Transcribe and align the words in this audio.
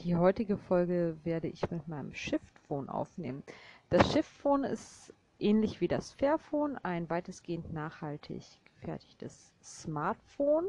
Die 0.00 0.14
heutige 0.14 0.56
Folge 0.56 1.16
werde 1.24 1.48
ich 1.48 1.68
mit 1.70 1.88
meinem 1.88 2.14
Shift-Phone 2.14 2.88
aufnehmen. 2.88 3.42
Das 3.90 4.12
Shift-Phone 4.12 4.62
ist 4.62 5.12
ähnlich 5.40 5.80
wie 5.80 5.88
das 5.88 6.12
Fairphone 6.12 6.78
ein 6.78 7.10
weitestgehend 7.10 7.72
nachhaltig 7.72 8.44
gefertigtes 8.64 9.52
Smartphone. 9.60 10.66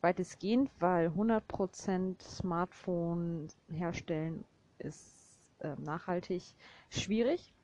Weitestgehend, 0.00 0.68
weil 0.80 1.08
100% 1.08 2.20
Smartphone 2.22 3.48
herstellen 3.70 4.44
ist 4.78 5.14
äh, 5.60 5.76
nachhaltig 5.78 6.42
schwierig. 6.88 7.54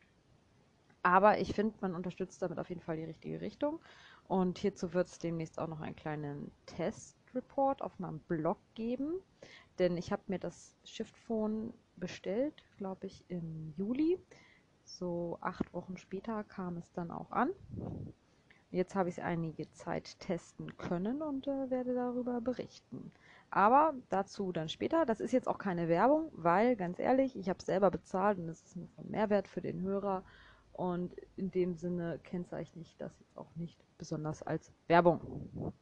Aber 1.03 1.39
ich 1.41 1.53
finde, 1.53 1.75
man 1.81 1.97
unterstützt 1.97 2.43
damit 2.43 2.61
auf 2.61 2.69
jeden 2.69 2.83
Fall 2.83 2.97
die 2.97 3.05
richtige 3.05 3.41
Richtung. 3.41 3.81
Und 4.29 4.59
hierzu 4.59 4.93
wird 4.93 5.09
es 5.09 5.19
demnächst 5.19 5.59
auch 5.59 5.69
noch 5.69 5.81
einen 5.81 5.97
kleinen 5.97 6.53
Test-Report 7.37 7.83
auf 7.83 7.99
meinem 7.99 8.21
Blog 8.21 8.59
geben. 8.75 9.21
Denn 9.79 9.97
ich 9.97 10.11
habe 10.13 10.23
mir 10.27 10.39
das 10.39 10.75
Shift-Phone 10.85 11.73
bestellt, 11.97 12.65
glaube 12.79 13.07
ich, 13.07 13.25
im 13.29 13.75
Juli. 13.77 14.19
So 14.85 15.39
acht 15.41 15.73
Wochen 15.75 15.97
später 15.99 16.45
kam 16.45 16.77
es 16.77 16.93
dann 16.93 17.11
auch 17.11 17.31
an. 17.33 17.51
Jetzt 18.71 18.95
habe 18.95 19.09
ich 19.09 19.19
es 19.19 19.25
einige 19.25 19.71
Zeit 19.73 20.19
testen 20.19 20.77
können 20.77 21.23
und 21.23 21.47
äh, 21.47 21.71
werde 21.71 21.95
darüber 21.95 22.41
berichten. 22.41 23.13
Aber 23.51 23.95
dazu 24.09 24.53
dann 24.53 24.69
später. 24.69 25.07
Das 25.07 25.21
ist 25.21 25.33
jetzt 25.33 25.49
auch 25.49 25.59
keine 25.59 25.89
Werbung, 25.89 26.31
weil 26.33 26.77
ganz 26.77 26.99
ehrlich, 26.99 27.37
ich 27.37 27.49
habe 27.49 27.59
es 27.59 27.67
selber 27.67 27.91
bezahlt 27.91 28.39
und 28.39 28.49
es 28.49 28.63
ist 28.63 28.77
ein 28.77 28.89
Mehrwert 29.05 29.49
für 29.49 29.61
den 29.61 29.81
Hörer. 29.83 30.25
Und 30.73 31.15
in 31.37 31.51
dem 31.51 31.75
Sinne 31.77 32.19
kennzeichne 32.23 32.83
ich 32.83 32.97
das 32.99 33.19
jetzt 33.19 33.39
auch 33.39 33.55
nicht 33.57 33.79
besonders 33.99 34.43
als 34.43 34.73
Werbung. 34.89 35.73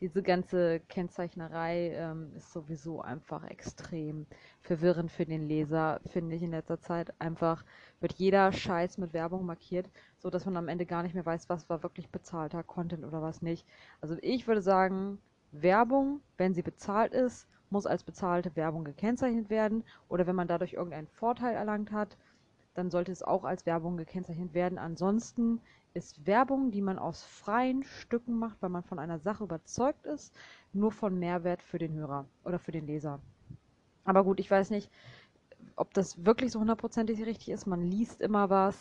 Diese 0.00 0.22
ganze 0.22 0.80
Kennzeichnerei 0.80 1.92
ähm, 1.94 2.30
ist 2.36 2.52
sowieso 2.52 3.00
einfach 3.00 3.44
extrem 3.44 4.26
verwirrend 4.60 5.10
für 5.10 5.24
den 5.24 5.48
Leser, 5.48 6.00
finde 6.06 6.36
ich 6.36 6.42
in 6.42 6.50
letzter 6.50 6.78
Zeit. 6.78 7.18
Einfach 7.18 7.64
wird 8.00 8.12
jeder 8.14 8.52
Scheiß 8.52 8.98
mit 8.98 9.14
Werbung 9.14 9.46
markiert, 9.46 9.88
so 10.18 10.28
dass 10.28 10.44
man 10.44 10.58
am 10.58 10.68
Ende 10.68 10.84
gar 10.84 11.02
nicht 11.02 11.14
mehr 11.14 11.24
weiß, 11.24 11.48
was 11.48 11.70
war 11.70 11.82
wirklich 11.82 12.10
bezahlter 12.10 12.62
Content 12.62 13.04
oder 13.04 13.22
was 13.22 13.40
nicht. 13.40 13.66
Also 14.02 14.16
ich 14.20 14.46
würde 14.46 14.60
sagen, 14.60 15.18
Werbung, 15.50 16.20
wenn 16.36 16.52
sie 16.52 16.62
bezahlt 16.62 17.14
ist, 17.14 17.48
muss 17.70 17.86
als 17.86 18.04
bezahlte 18.04 18.54
Werbung 18.54 18.84
gekennzeichnet 18.84 19.48
werden 19.48 19.82
oder 20.10 20.26
wenn 20.26 20.36
man 20.36 20.48
dadurch 20.48 20.74
irgendeinen 20.74 21.08
Vorteil 21.08 21.54
erlangt 21.54 21.90
hat, 21.90 22.18
dann 22.74 22.90
sollte 22.90 23.12
es 23.12 23.22
auch 23.22 23.44
als 23.44 23.64
Werbung 23.64 23.96
gekennzeichnet 23.96 24.52
werden. 24.52 24.76
Ansonsten 24.76 25.62
ist 25.96 26.26
Werbung, 26.26 26.70
die 26.70 26.82
man 26.82 26.98
aus 26.98 27.24
freien 27.24 27.82
Stücken 27.82 28.38
macht, 28.38 28.60
weil 28.60 28.68
man 28.68 28.82
von 28.82 28.98
einer 28.98 29.18
Sache 29.18 29.44
überzeugt 29.44 30.04
ist, 30.06 30.34
nur 30.72 30.92
von 30.92 31.18
Mehrwert 31.18 31.62
für 31.62 31.78
den 31.78 31.94
Hörer 31.94 32.26
oder 32.44 32.58
für 32.58 32.70
den 32.72 32.86
Leser. 32.86 33.18
Aber 34.04 34.22
gut, 34.22 34.38
ich 34.38 34.50
weiß 34.50 34.70
nicht, 34.70 34.90
ob 35.74 35.94
das 35.94 36.24
wirklich 36.24 36.52
so 36.52 36.60
hundertprozentig 36.60 37.24
richtig 37.24 37.48
ist. 37.48 37.66
Man 37.66 37.82
liest 37.82 38.20
immer 38.20 38.50
was, 38.50 38.76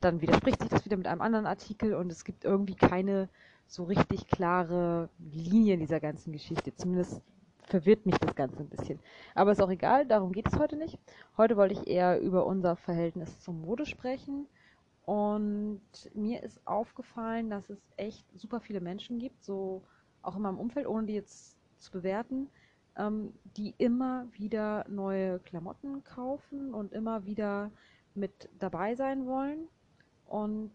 dann 0.00 0.20
widerspricht 0.20 0.60
sich 0.60 0.70
das 0.70 0.84
wieder 0.84 0.96
mit 0.96 1.08
einem 1.08 1.20
anderen 1.20 1.46
Artikel 1.46 1.94
und 1.94 2.10
es 2.10 2.24
gibt 2.24 2.44
irgendwie 2.44 2.76
keine 2.76 3.28
so 3.66 3.84
richtig 3.84 4.28
klare 4.28 5.10
Linie 5.18 5.74
in 5.74 5.80
dieser 5.80 6.00
ganzen 6.00 6.32
Geschichte. 6.32 6.74
Zumindest 6.74 7.20
verwirrt 7.64 8.06
mich 8.06 8.16
das 8.18 8.34
Ganze 8.34 8.60
ein 8.60 8.68
bisschen. 8.68 8.98
Aber 9.34 9.52
ist 9.52 9.60
auch 9.60 9.70
egal, 9.70 10.06
darum 10.06 10.32
geht 10.32 10.46
es 10.46 10.58
heute 10.58 10.76
nicht. 10.76 10.98
Heute 11.36 11.56
wollte 11.56 11.74
ich 11.74 11.86
eher 11.86 12.20
über 12.20 12.46
unser 12.46 12.76
Verhältnis 12.76 13.40
zur 13.40 13.54
Mode 13.54 13.84
sprechen. 13.84 14.46
Und 15.08 15.80
mir 16.12 16.42
ist 16.42 16.60
aufgefallen, 16.66 17.48
dass 17.48 17.70
es 17.70 17.80
echt 17.96 18.26
super 18.38 18.60
viele 18.60 18.82
Menschen 18.82 19.18
gibt, 19.18 19.42
so 19.42 19.82
auch 20.20 20.36
in 20.36 20.42
meinem 20.42 20.58
Umfeld, 20.58 20.86
ohne 20.86 21.06
die 21.06 21.14
jetzt 21.14 21.56
zu 21.78 21.92
bewerten, 21.92 22.50
ähm, 22.94 23.32
die 23.56 23.74
immer 23.78 24.26
wieder 24.32 24.84
neue 24.86 25.38
Klamotten 25.38 26.04
kaufen 26.04 26.74
und 26.74 26.92
immer 26.92 27.24
wieder 27.24 27.70
mit 28.14 28.50
dabei 28.58 28.96
sein 28.96 29.24
wollen. 29.24 29.68
Und 30.26 30.74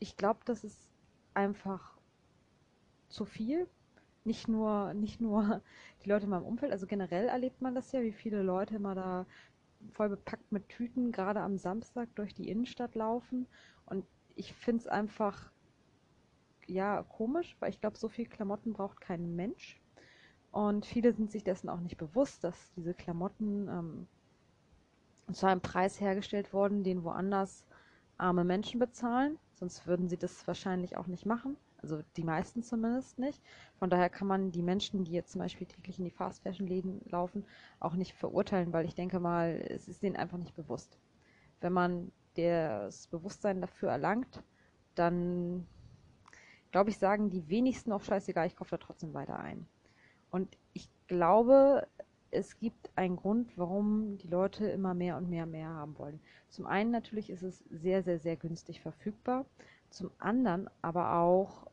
ich 0.00 0.16
glaube, 0.16 0.40
das 0.44 0.64
ist 0.64 0.90
einfach 1.32 1.96
zu 3.08 3.24
viel 3.24 3.68
nicht 4.24 4.48
nur, 4.48 4.94
nicht 4.94 5.20
nur 5.20 5.62
die 6.04 6.08
Leute 6.08 6.24
in 6.24 6.30
meinem 6.30 6.44
Umfeld, 6.44 6.72
also 6.72 6.88
generell 6.88 7.28
erlebt 7.28 7.62
man 7.62 7.76
das 7.76 7.92
ja, 7.92 8.02
wie 8.02 8.10
viele 8.10 8.42
Leute 8.42 8.74
immer 8.74 8.96
da 8.96 9.26
voll 9.92 10.08
bepackt 10.08 10.50
mit 10.52 10.68
Tüten, 10.68 11.12
gerade 11.12 11.40
am 11.40 11.58
Samstag 11.58 12.08
durch 12.14 12.34
die 12.34 12.48
Innenstadt 12.48 12.94
laufen. 12.94 13.46
Und 13.86 14.04
ich 14.34 14.52
finde 14.52 14.82
es 14.82 14.86
einfach, 14.86 15.50
ja, 16.66 17.02
komisch, 17.02 17.56
weil 17.60 17.70
ich 17.70 17.80
glaube, 17.80 17.96
so 17.98 18.08
viel 18.08 18.26
Klamotten 18.26 18.72
braucht 18.72 19.00
kein 19.00 19.34
Mensch. 19.34 19.80
Und 20.50 20.86
viele 20.86 21.12
sind 21.12 21.30
sich 21.30 21.44
dessen 21.44 21.68
auch 21.68 21.80
nicht 21.80 21.96
bewusst, 21.96 22.44
dass 22.44 22.72
diese 22.74 22.94
Klamotten 22.94 23.68
ähm, 23.68 24.06
zu 25.32 25.46
einem 25.46 25.60
Preis 25.60 26.00
hergestellt 26.00 26.52
wurden, 26.52 26.84
den 26.84 27.04
woanders 27.04 27.64
arme 28.16 28.44
Menschen 28.44 28.80
bezahlen. 28.80 29.38
Sonst 29.54 29.86
würden 29.86 30.08
sie 30.08 30.16
das 30.16 30.46
wahrscheinlich 30.46 30.96
auch 30.96 31.06
nicht 31.06 31.26
machen. 31.26 31.56
Also 31.80 32.02
die 32.16 32.24
meisten 32.24 32.62
zumindest 32.62 33.18
nicht. 33.18 33.42
Von 33.78 33.88
daher 33.90 34.10
kann 34.10 34.26
man 34.26 34.50
die 34.50 34.62
Menschen, 34.62 35.04
die 35.04 35.12
jetzt 35.12 35.32
zum 35.32 35.40
Beispiel 35.40 35.66
täglich 35.66 35.98
in 35.98 36.04
die 36.04 36.10
Fast 36.10 36.42
Fashion 36.42 36.66
Läden 36.66 37.00
laufen, 37.08 37.44
auch 37.80 37.94
nicht 37.94 38.14
verurteilen, 38.14 38.72
weil 38.72 38.84
ich 38.84 38.94
denke 38.94 39.20
mal, 39.20 39.64
es 39.68 39.88
ist 39.88 40.02
denen 40.02 40.16
einfach 40.16 40.38
nicht 40.38 40.56
bewusst. 40.56 40.98
Wenn 41.60 41.72
man 41.72 42.12
das 42.34 43.06
Bewusstsein 43.06 43.60
dafür 43.60 43.90
erlangt, 43.90 44.42
dann 44.94 45.66
glaube 46.70 46.90
ich, 46.90 46.98
sagen 46.98 47.30
die 47.30 47.48
wenigsten 47.48 47.92
auch 47.92 48.02
scheißegal, 48.02 48.46
ich 48.46 48.56
kaufe 48.56 48.72
da 48.72 48.76
trotzdem 48.78 49.14
weiter 49.14 49.38
ein. 49.38 49.66
Und 50.30 50.58
ich 50.72 50.90
glaube, 51.06 51.86
es 52.30 52.58
gibt 52.58 52.90
einen 52.94 53.16
Grund, 53.16 53.56
warum 53.56 54.18
die 54.18 54.28
Leute 54.28 54.68
immer 54.68 54.94
mehr 54.94 55.16
und 55.16 55.30
mehr 55.30 55.44
und 55.44 55.50
mehr 55.50 55.70
haben 55.70 55.96
wollen. 55.98 56.20
Zum 56.50 56.66
einen 56.66 56.90
natürlich 56.90 57.30
ist 57.30 57.42
es 57.42 57.64
sehr, 57.70 58.02
sehr, 58.02 58.18
sehr 58.18 58.36
günstig 58.36 58.80
verfügbar. 58.80 59.46
Zum 59.90 60.10
anderen 60.18 60.70
aber 60.82 61.14
auch 61.14 61.66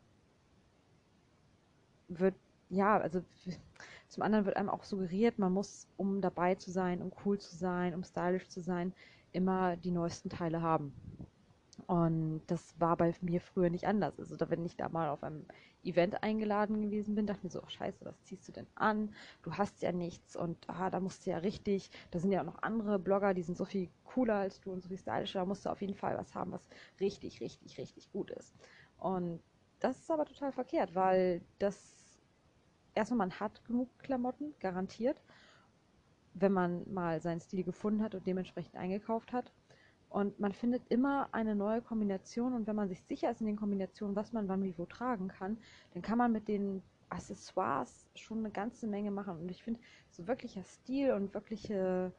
wird, 2.07 2.35
ja, 2.69 2.97
also 2.97 3.23
zum 4.09 4.23
anderen 4.23 4.45
wird 4.45 4.57
einem 4.57 4.69
auch 4.69 4.83
suggeriert, 4.83 5.39
man 5.39 5.53
muss, 5.53 5.87
um 5.97 6.21
dabei 6.21 6.55
zu 6.55 6.71
sein, 6.71 7.01
um 7.01 7.11
cool 7.25 7.39
zu 7.39 7.55
sein, 7.55 7.93
um 7.93 8.03
stylisch 8.03 8.47
zu 8.49 8.61
sein, 8.61 8.93
immer 9.31 9.75
die 9.77 9.91
neuesten 9.91 10.29
Teile 10.29 10.61
haben. 10.61 10.93
Und 11.87 12.41
das 12.47 12.79
war 12.79 12.97
bei 12.97 13.13
mir 13.21 13.39
früher 13.41 13.69
nicht 13.69 13.85
anders. 13.85 14.19
Also 14.19 14.49
wenn 14.49 14.65
ich 14.65 14.75
da 14.75 14.89
mal 14.89 15.09
auf 15.09 15.23
einem 15.23 15.45
Event 15.83 16.23
eingeladen 16.23 16.81
gewesen 16.81 17.13
bin, 17.13 17.27
dachte 17.27 17.39
ich 17.39 17.43
mir 17.43 17.49
so, 17.51 17.61
oh 17.61 17.69
scheiße, 17.69 18.03
was 18.05 18.23
ziehst 18.23 18.47
du 18.47 18.51
denn 18.51 18.65
an? 18.73 19.13
Du 19.43 19.53
hast 19.53 19.83
ja 19.83 19.91
nichts 19.91 20.35
und 20.35 20.57
ah, 20.67 20.89
da 20.89 20.99
musst 20.99 21.25
du 21.25 21.29
ja 21.29 21.37
richtig, 21.37 21.91
da 22.09 22.19
sind 22.19 22.31
ja 22.31 22.41
auch 22.41 22.45
noch 22.45 22.63
andere 22.63 22.97
Blogger, 22.97 23.35
die 23.35 23.43
sind 23.43 23.57
so 23.57 23.65
viel 23.65 23.89
cooler 24.03 24.35
als 24.35 24.59
du 24.61 24.71
und 24.71 24.81
so 24.81 24.87
viel 24.89 24.97
stylischer, 24.97 25.39
da 25.39 25.45
musst 25.45 25.65
du 25.65 25.69
auf 25.69 25.81
jeden 25.81 25.93
Fall 25.93 26.17
was 26.17 26.33
haben, 26.33 26.51
was 26.51 26.67
richtig, 26.99 27.39
richtig, 27.39 27.77
richtig 27.77 28.11
gut 28.11 28.31
ist. 28.31 28.55
Und 28.97 29.39
das 29.79 29.99
ist 29.99 30.09
aber 30.09 30.25
total 30.25 30.51
verkehrt, 30.51 30.95
weil 30.95 31.41
das 31.59 31.77
erstmal 32.95 33.17
man 33.19 33.39
hat 33.39 33.63
genug 33.65 33.89
Klamotten, 33.99 34.55
garantiert, 34.59 35.21
wenn 36.33 36.51
man 36.51 36.91
mal 36.91 37.21
seinen 37.21 37.39
Stil 37.39 37.63
gefunden 37.63 38.01
hat 38.01 38.15
und 38.15 38.25
dementsprechend 38.25 38.75
eingekauft 38.75 39.33
hat. 39.33 39.51
Und 40.15 40.39
man 40.39 40.53
findet 40.53 40.81
immer 40.87 41.27
eine 41.33 41.57
neue 41.57 41.81
Kombination 41.81 42.53
und 42.53 42.67
wenn 42.67 42.75
man 42.77 42.87
sich 42.87 43.01
sicher 43.01 43.29
ist 43.31 43.41
in 43.41 43.47
den 43.47 43.57
Kombinationen, 43.57 44.15
was 44.15 44.31
man 44.31 44.47
wann 44.47 44.63
wie 44.63 44.77
wo 44.77 44.85
tragen 44.85 45.27
kann, 45.27 45.57
dann 45.91 46.01
kann 46.01 46.17
man 46.17 46.31
mit 46.31 46.47
den 46.47 46.81
Accessoires 47.09 48.07
schon 48.15 48.37
eine 48.37 48.49
ganze 48.49 48.87
Menge 48.87 49.11
machen. 49.11 49.37
Und 49.37 49.51
ich 49.51 49.61
finde, 49.61 49.81
so 50.11 50.25
wirklicher 50.25 50.63
Stil 50.63 51.11
und 51.11 51.33
wirkliche 51.33 52.13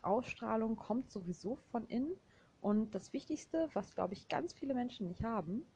Ausstrahlung 0.00 0.76
kommt 0.76 1.10
sowieso 1.10 1.56
von 1.70 1.86
innen. 1.88 2.16
Und 2.62 2.94
das 2.94 3.12
Wichtigste, 3.12 3.68
was 3.74 3.94
glaube 3.94 4.14
ich 4.14 4.28
ganz 4.28 4.54
viele 4.54 4.72
Menschen 4.72 5.06
nicht 5.06 5.22
haben, 5.22 5.66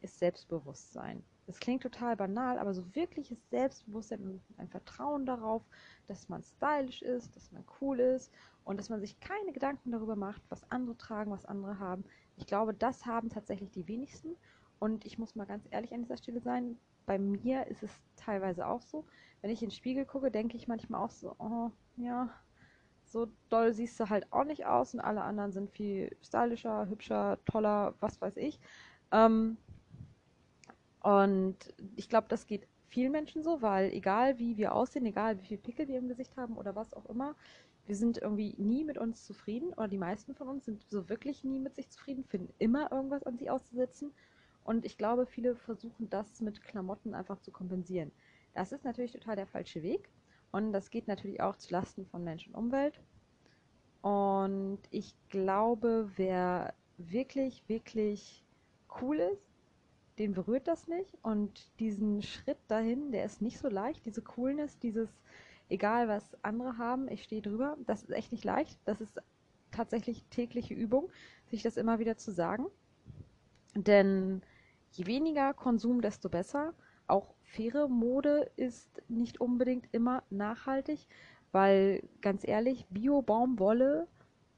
ist 0.00 0.20
Selbstbewusstsein. 0.20 1.22
Das 1.46 1.60
klingt 1.60 1.82
total 1.82 2.16
banal, 2.16 2.58
aber 2.58 2.72
so 2.72 2.94
wirkliches 2.94 3.46
Selbstbewusstsein 3.50 4.22
und 4.22 4.40
ein 4.56 4.68
Vertrauen 4.68 5.26
darauf, 5.26 5.62
dass 6.06 6.30
man 6.30 6.42
stylisch 6.42 7.02
ist, 7.02 7.36
dass 7.36 7.52
man 7.52 7.62
cool 7.82 8.00
ist 8.00 8.32
und 8.64 8.78
dass 8.78 8.88
man 8.88 9.00
sich 9.00 9.18
keine 9.20 9.52
Gedanken 9.52 9.90
darüber 9.92 10.16
macht, 10.16 10.42
was 10.48 10.70
andere 10.70 10.96
tragen, 10.96 11.30
was 11.30 11.46
andere 11.46 11.78
haben. 11.78 12.04
Ich 12.36 12.46
glaube, 12.46 12.74
das 12.74 13.06
haben 13.06 13.28
tatsächlich 13.28 13.70
die 13.70 13.88
wenigsten. 13.88 14.36
Und 14.78 15.04
ich 15.04 15.18
muss 15.18 15.34
mal 15.34 15.46
ganz 15.46 15.66
ehrlich 15.70 15.92
an 15.92 16.02
dieser 16.02 16.16
Stelle 16.16 16.40
sein, 16.40 16.78
bei 17.06 17.18
mir 17.18 17.66
ist 17.66 17.82
es 17.82 17.90
teilweise 18.16 18.66
auch 18.66 18.82
so. 18.82 19.04
Wenn 19.40 19.50
ich 19.50 19.62
in 19.62 19.68
den 19.68 19.74
Spiegel 19.74 20.04
gucke, 20.04 20.30
denke 20.30 20.56
ich 20.56 20.68
manchmal 20.68 21.02
auch 21.02 21.10
so, 21.10 21.34
oh, 21.38 21.70
ja, 21.96 22.30
so 23.04 23.28
doll 23.48 23.72
siehst 23.72 23.98
du 23.98 24.08
halt 24.08 24.32
auch 24.32 24.44
nicht 24.44 24.66
aus 24.66 24.94
und 24.94 25.00
alle 25.00 25.22
anderen 25.22 25.52
sind 25.52 25.70
viel 25.70 26.16
stylischer, 26.22 26.88
hübscher, 26.88 27.38
toller, 27.44 27.94
was 28.00 28.20
weiß 28.20 28.36
ich. 28.36 28.60
Ähm, 29.10 29.56
und 31.02 31.56
ich 31.96 32.08
glaube, 32.08 32.28
das 32.28 32.46
geht 32.46 32.68
vielen 32.88 33.12
Menschen 33.12 33.42
so, 33.42 33.62
weil 33.62 33.92
egal 33.92 34.38
wie 34.38 34.56
wir 34.56 34.74
aussehen, 34.74 35.06
egal 35.06 35.40
wie 35.40 35.46
viel 35.46 35.58
Pickel 35.58 35.88
wir 35.88 35.98
im 35.98 36.08
Gesicht 36.08 36.36
haben 36.36 36.56
oder 36.56 36.74
was 36.74 36.92
auch 36.94 37.06
immer, 37.06 37.34
wir 37.90 37.96
sind 37.96 38.18
irgendwie 38.18 38.54
nie 38.56 38.84
mit 38.84 38.98
uns 38.98 39.24
zufrieden 39.24 39.72
oder 39.72 39.88
die 39.88 39.98
meisten 39.98 40.36
von 40.36 40.46
uns 40.46 40.64
sind 40.64 40.88
so 40.88 41.08
wirklich 41.08 41.42
nie 41.42 41.58
mit 41.58 41.74
sich 41.74 41.90
zufrieden, 41.90 42.22
finden 42.22 42.54
immer 42.60 42.92
irgendwas 42.92 43.24
an 43.24 43.36
sich 43.36 43.50
auszusetzen. 43.50 44.12
Und 44.62 44.84
ich 44.84 44.96
glaube, 44.96 45.26
viele 45.26 45.56
versuchen 45.56 46.08
das 46.08 46.40
mit 46.40 46.62
Klamotten 46.62 47.14
einfach 47.14 47.40
zu 47.40 47.50
kompensieren. 47.50 48.12
Das 48.54 48.70
ist 48.70 48.84
natürlich 48.84 49.10
total 49.10 49.34
der 49.34 49.48
falsche 49.48 49.82
Weg. 49.82 50.08
Und 50.52 50.72
das 50.72 50.90
geht 50.90 51.08
natürlich 51.08 51.40
auch 51.40 51.56
zu 51.56 51.72
Lasten 51.72 52.06
von 52.06 52.22
Mensch 52.22 52.46
und 52.46 52.54
Umwelt. 52.54 53.00
Und 54.02 54.78
ich 54.92 55.16
glaube, 55.28 56.12
wer 56.14 56.74
wirklich, 56.96 57.68
wirklich 57.68 58.44
cool 59.00 59.16
ist, 59.16 59.50
den 60.20 60.32
berührt 60.34 60.68
das 60.68 60.86
nicht. 60.86 61.18
Und 61.22 61.72
diesen 61.80 62.22
Schritt 62.22 62.60
dahin, 62.68 63.10
der 63.10 63.24
ist 63.24 63.42
nicht 63.42 63.58
so 63.58 63.68
leicht. 63.68 64.06
Diese 64.06 64.22
Coolness, 64.22 64.78
dieses, 64.78 65.10
egal 65.70 66.08
was 66.08 66.36
andere 66.42 66.78
haben, 66.78 67.08
ich 67.08 67.22
stehe 67.22 67.42
drüber, 67.42 67.76
das 67.86 68.02
ist 68.02 68.10
echt 68.10 68.32
nicht 68.32 68.44
leicht. 68.44 68.78
Das 68.84 69.00
ist 69.00 69.20
tatsächlich 69.70 70.24
tägliche 70.30 70.74
Übung, 70.74 71.10
sich 71.46 71.62
das 71.62 71.76
immer 71.76 71.98
wieder 71.98 72.16
zu 72.16 72.32
sagen. 72.32 72.66
Denn 73.74 74.42
je 74.92 75.06
weniger 75.06 75.54
Konsum, 75.54 76.00
desto 76.00 76.28
besser. 76.28 76.74
Auch 77.06 77.34
faire 77.42 77.88
Mode 77.88 78.50
ist 78.56 79.02
nicht 79.08 79.40
unbedingt 79.40 79.88
immer 79.92 80.22
nachhaltig, 80.30 81.06
weil 81.52 82.02
ganz 82.20 82.46
ehrlich, 82.46 82.86
Bio-Baumwolle 82.90 84.06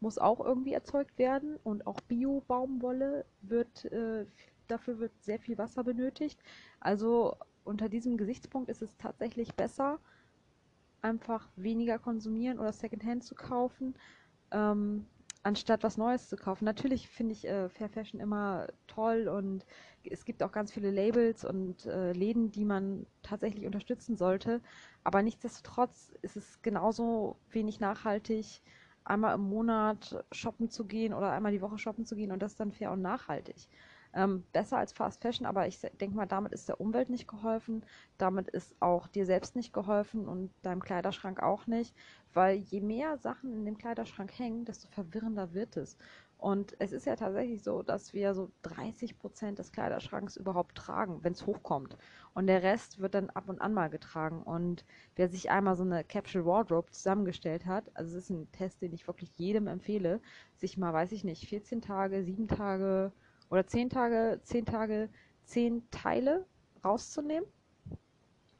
muss 0.00 0.18
auch 0.18 0.40
irgendwie 0.40 0.72
erzeugt 0.72 1.18
werden 1.18 1.56
und 1.62 1.86
auch 1.86 2.00
Bio-Baumwolle 2.00 3.24
wird, 3.42 3.84
äh, 3.86 4.26
dafür 4.66 4.98
wird 4.98 5.12
sehr 5.22 5.38
viel 5.38 5.56
Wasser 5.58 5.84
benötigt. 5.84 6.40
Also 6.80 7.36
unter 7.64 7.88
diesem 7.88 8.16
Gesichtspunkt 8.16 8.68
ist 8.68 8.82
es 8.82 8.96
tatsächlich 8.96 9.54
besser, 9.54 10.00
einfach 11.02 11.49
weniger 11.56 11.99
konsumieren 11.99 12.58
oder 12.58 12.72
Secondhand 12.72 13.25
zu 13.25 13.34
kaufen, 13.34 13.94
ähm, 14.50 15.06
anstatt 15.43 15.82
was 15.82 15.96
Neues 15.96 16.28
zu 16.28 16.37
kaufen. 16.37 16.64
Natürlich 16.64 17.08
finde 17.08 17.32
ich 17.32 17.46
äh, 17.46 17.69
Fair 17.69 17.88
Fashion 17.88 18.20
immer 18.20 18.69
toll 18.87 19.28
und 19.28 19.66
es 20.04 20.25
gibt 20.25 20.43
auch 20.43 20.52
ganz 20.52 20.72
viele 20.72 20.90
Labels 20.90 21.44
und 21.44 21.87
äh, 21.87 22.12
Läden, 22.12 22.52
die 22.52 22.64
man 22.64 23.06
tatsächlich 23.22 23.66
unterstützen 23.66 24.16
sollte. 24.16 24.60
Aber 25.04 25.22
nichtsdestotrotz 25.22 26.12
ist 26.22 26.37
es 26.37 26.62
genauso 26.62 27.37
wenig 27.50 27.81
nachhaltig, 27.81 28.62
einmal 29.05 29.34
im 29.34 29.43
Monat 29.43 30.25
shoppen 30.31 30.70
zu 30.70 30.84
gehen 30.87 31.12
oder 31.12 31.32
einmal 31.32 31.52
die 31.52 31.60
Woche 31.60 31.78
shoppen 31.78 32.06
zu 32.06 32.14
gehen 32.14 32.31
und 32.31 32.40
das 32.40 32.55
dann 32.55 32.72
fair 32.72 32.93
und 32.93 33.02
nachhaltig. 33.02 33.69
Ähm, 34.14 34.44
besser 34.52 34.78
als 34.78 34.92
Fast 34.92 35.22
Fashion, 35.22 35.46
aber 35.46 35.66
ich 35.66 35.80
denke 35.80 36.16
mal, 36.16 36.26
damit 36.26 36.52
ist 36.52 36.68
der 36.68 36.80
Umwelt 36.80 37.08
nicht 37.08 37.26
geholfen, 37.26 37.84
damit 38.18 38.48
ist 38.48 38.74
auch 38.80 39.06
dir 39.08 39.24
selbst 39.24 39.56
nicht 39.56 39.72
geholfen 39.72 40.28
und 40.28 40.52
deinem 40.62 40.82
Kleiderschrank 40.82 41.42
auch 41.42 41.66
nicht, 41.66 41.96
weil 42.34 42.56
je 42.56 42.80
mehr 42.80 43.16
Sachen 43.16 43.54
in 43.54 43.64
dem 43.64 43.78
Kleiderschrank 43.78 44.38
hängen, 44.38 44.64
desto 44.66 44.88
verwirrender 44.88 45.54
wird 45.54 45.76
es. 45.78 45.96
Und 46.42 46.74
es 46.80 46.90
ist 46.90 47.06
ja 47.06 47.14
tatsächlich 47.14 47.62
so, 47.62 47.84
dass 47.84 48.12
wir 48.14 48.34
so 48.34 48.50
30 48.62 49.16
Prozent 49.16 49.60
des 49.60 49.70
Kleiderschranks 49.70 50.36
überhaupt 50.36 50.76
tragen, 50.76 51.22
wenn 51.22 51.34
es 51.34 51.46
hochkommt. 51.46 51.96
Und 52.34 52.48
der 52.48 52.64
Rest 52.64 52.98
wird 52.98 53.14
dann 53.14 53.30
ab 53.30 53.48
und 53.48 53.60
an 53.60 53.72
mal 53.72 53.88
getragen. 53.88 54.42
Und 54.42 54.84
wer 55.14 55.28
sich 55.28 55.52
einmal 55.52 55.76
so 55.76 55.84
eine 55.84 56.02
Capsule 56.02 56.44
Wardrobe 56.44 56.90
zusammengestellt 56.90 57.64
hat, 57.64 57.84
also 57.94 58.18
es 58.18 58.24
ist 58.24 58.30
ein 58.30 58.50
Test, 58.50 58.82
den 58.82 58.92
ich 58.92 59.06
wirklich 59.06 59.30
jedem 59.36 59.68
empfehle, 59.68 60.20
sich 60.56 60.76
mal, 60.76 60.92
weiß 60.92 61.12
ich 61.12 61.22
nicht, 61.22 61.48
14 61.48 61.80
Tage, 61.80 62.24
7 62.24 62.48
Tage 62.48 63.12
oder 63.52 63.66
10 63.66 63.90
Tage, 63.90 64.40
10 64.44 64.64
Tage, 64.64 65.10
10 65.44 65.90
Teile 65.90 66.46
rauszunehmen 66.82 67.46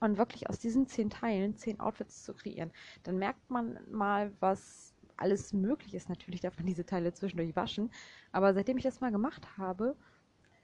und 0.01 0.19
wirklich 0.19 0.51
aus 0.51 0.59
diesen 0.59 0.87
10 0.87 1.09
Teilen 1.09 1.57
10 1.57 1.81
Outfits 1.81 2.25
zu 2.25 2.35
kreieren. 2.35 2.71
Dann 3.03 3.17
merkt 3.17 3.49
man 3.49 3.79
mal, 3.91 4.33
was 4.41 4.95
alles 5.17 5.55
möglich 5.55 5.95
ist. 5.95 6.11
Natürlich 6.11 6.43
darf 6.43 6.59
man 6.59 6.67
diese 6.67 6.85
Teile 6.85 7.15
zwischendurch 7.15 7.57
waschen. 7.57 7.91
Aber 8.33 8.53
seitdem 8.53 8.77
ich 8.77 8.85
das 8.85 9.01
mal 9.01 9.11
gemacht 9.11 9.57
habe, 9.57 9.97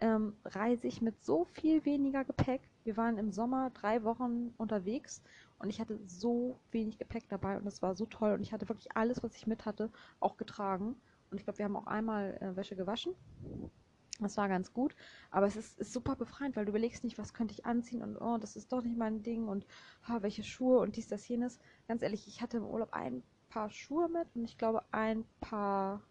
ähm, 0.00 0.36
reise 0.44 0.86
ich 0.86 1.00
mit 1.00 1.24
so 1.24 1.46
viel 1.46 1.86
weniger 1.86 2.22
Gepäck. 2.24 2.60
Wir 2.84 2.98
waren 2.98 3.16
im 3.16 3.32
Sommer 3.32 3.70
drei 3.70 4.04
Wochen 4.04 4.52
unterwegs 4.58 5.22
und 5.58 5.70
ich 5.70 5.80
hatte 5.80 5.98
so 6.06 6.60
wenig 6.70 6.98
Gepäck 6.98 7.30
dabei 7.30 7.56
und 7.56 7.64
das 7.64 7.80
war 7.80 7.94
so 7.94 8.04
toll. 8.04 8.32
Und 8.32 8.42
ich 8.42 8.52
hatte 8.52 8.68
wirklich 8.68 8.94
alles, 8.94 9.22
was 9.22 9.34
ich 9.36 9.46
mit 9.46 9.64
hatte, 9.64 9.90
auch 10.20 10.36
getragen. 10.36 10.96
Und 11.30 11.38
ich 11.38 11.44
glaube, 11.44 11.58
wir 11.58 11.64
haben 11.64 11.76
auch 11.76 11.86
einmal 11.86 12.36
äh, 12.42 12.56
Wäsche 12.56 12.76
gewaschen. 12.76 13.14
Das 14.20 14.36
war 14.36 14.48
ganz 14.48 14.72
gut, 14.72 14.96
aber 15.30 15.46
es 15.46 15.54
ist, 15.54 15.78
ist, 15.78 15.92
super 15.92 16.16
befreiend, 16.16 16.56
weil 16.56 16.64
du 16.64 16.70
überlegst 16.70 17.04
nicht, 17.04 17.18
was 17.18 17.34
könnte 17.34 17.54
ich 17.54 17.66
anziehen 17.66 18.02
und 18.02 18.16
oh, 18.16 18.36
das 18.38 18.56
ist 18.56 18.72
doch 18.72 18.82
nicht 18.82 18.96
mein 18.96 19.22
Ding 19.22 19.46
und 19.46 19.64
oh, 20.08 20.22
welche 20.22 20.42
Schuhe 20.42 20.80
und 20.80 20.96
dies, 20.96 21.06
das, 21.06 21.26
jenes. 21.28 21.60
Ganz 21.86 22.02
ehrlich, 22.02 22.26
ich 22.26 22.42
hatte 22.42 22.56
im 22.56 22.66
Urlaub 22.66 22.92
ein 22.92 23.22
Paar 23.48 23.70
Schuhe 23.70 24.08
mit 24.08 24.26
und 24.34 24.44
ich 24.44 24.58
glaube 24.58 24.82
ein 24.90 25.24
paar 25.40 26.02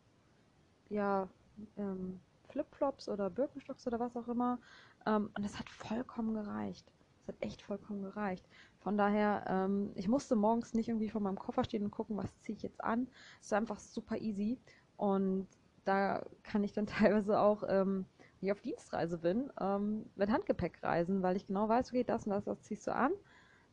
ja, 0.90 1.28
ähm, 1.76 2.20
Flipflops 2.50 3.10
oder 3.10 3.30
Birkenstocks 3.30 3.86
oder 3.88 4.00
was 4.00 4.16
auch 4.16 4.28
immer. 4.28 4.60
Ähm, 5.06 5.30
und 5.36 5.44
das 5.44 5.60
hat 5.60 5.70
vollkommen 5.70 6.34
gereicht. 6.34 6.92
Das 7.20 7.36
hat 7.36 7.42
echt 7.42 7.62
vollkommen 7.62 8.04
gereicht. 8.04 8.48
Von 8.80 8.98
daher, 8.98 9.44
ähm, 9.48 9.92
ich 9.96 10.08
musste 10.08 10.36
morgens 10.36 10.74
nicht 10.74 10.88
irgendwie 10.88 11.10
vor 11.10 11.22
meinem 11.22 11.38
Koffer 11.38 11.64
stehen 11.64 11.84
und 11.84 11.92
gucken, 11.92 12.18
was 12.18 12.40
ziehe 12.40 12.56
ich 12.56 12.64
jetzt 12.64 12.84
an. 12.84 13.08
Es 13.42 13.48
ist 13.48 13.54
einfach 13.54 13.80
super 13.80 14.18
easy. 14.18 14.60
Und 14.96 15.48
da 15.88 16.26
kann 16.44 16.64
ich 16.64 16.74
dann 16.74 16.88
teilweise 16.88 17.40
auch, 17.40 17.64
ähm, 17.68 18.06
wenn 18.40 18.48
ich 18.48 18.52
auf 18.52 18.62
Dienstreise 18.62 19.18
bin, 19.18 19.52
ähm, 19.60 20.06
mit 20.16 20.30
Handgepäck 20.30 20.84
reisen, 20.84 21.24
weil 21.24 21.36
ich 21.36 21.48
genau 21.48 21.70
weiß, 21.70 21.90
okay, 21.90 22.04
das 22.04 22.26
und 22.26 22.32
das, 22.32 22.46
das 22.46 22.62
ziehst 22.64 22.88
du 22.88 22.96
an. 22.96 23.12